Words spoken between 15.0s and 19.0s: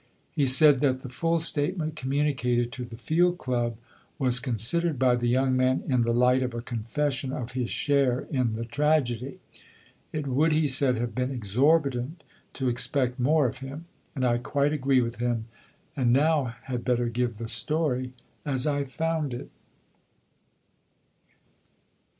with him; and now had better give the story as I